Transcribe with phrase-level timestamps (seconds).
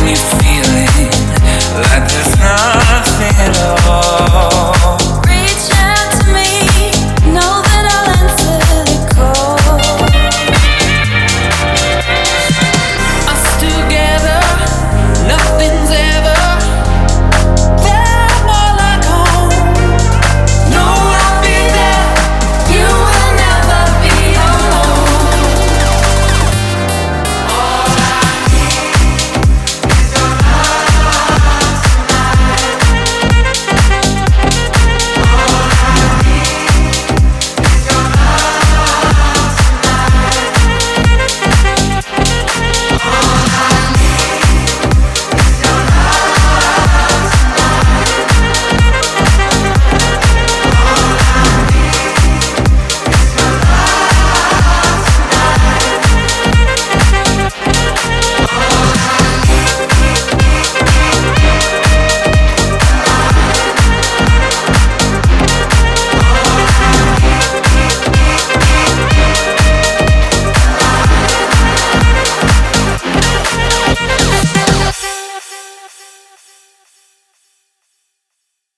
[0.00, 0.51] make me feel